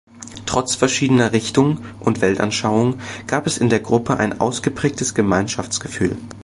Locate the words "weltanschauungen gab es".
2.21-3.59